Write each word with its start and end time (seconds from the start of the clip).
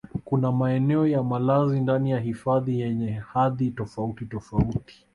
Kuna 0.25 0.51
maeneo 0.51 1.07
ya 1.07 1.23
malazi 1.23 1.79
ndani 1.79 2.11
ya 2.11 2.19
hifadhi 2.19 2.79
yenye 2.79 3.11
hadhi 3.13 3.71
tofautitofauti 3.71 4.83